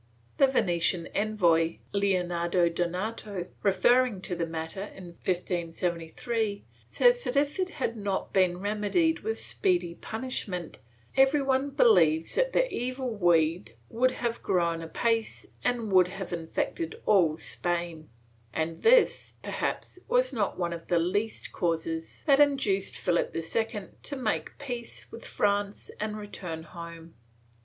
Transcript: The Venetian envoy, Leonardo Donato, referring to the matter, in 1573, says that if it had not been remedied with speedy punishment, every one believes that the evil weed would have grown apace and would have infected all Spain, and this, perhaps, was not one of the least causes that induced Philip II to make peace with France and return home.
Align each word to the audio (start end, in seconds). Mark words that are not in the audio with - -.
The 0.37 0.47
Venetian 0.47 1.09
envoy, 1.13 1.77
Leonardo 1.93 2.69
Donato, 2.69 3.45
referring 3.61 4.19
to 4.21 4.35
the 4.35 4.47
matter, 4.47 4.85
in 4.95 5.09
1573, 5.23 6.65
says 6.89 7.23
that 7.23 7.35
if 7.35 7.59
it 7.59 7.69
had 7.69 7.95
not 7.95 8.33
been 8.33 8.57
remedied 8.57 9.19
with 9.19 9.37
speedy 9.37 9.93
punishment, 9.93 10.79
every 11.15 11.43
one 11.43 11.69
believes 11.69 12.33
that 12.33 12.51
the 12.51 12.67
evil 12.73 13.13
weed 13.13 13.75
would 13.89 14.09
have 14.09 14.41
grown 14.41 14.81
apace 14.81 15.45
and 15.63 15.91
would 15.91 16.07
have 16.07 16.33
infected 16.33 16.99
all 17.05 17.37
Spain, 17.37 18.09
and 18.51 18.81
this, 18.81 19.35
perhaps, 19.43 19.99
was 20.07 20.33
not 20.33 20.57
one 20.57 20.73
of 20.73 20.87
the 20.87 20.97
least 20.97 21.51
causes 21.51 22.23
that 22.25 22.39
induced 22.39 22.97
Philip 22.97 23.35
II 23.35 23.89
to 24.01 24.15
make 24.15 24.57
peace 24.57 25.11
with 25.11 25.25
France 25.25 25.91
and 25.99 26.17
return 26.17 26.63
home. 26.63 27.13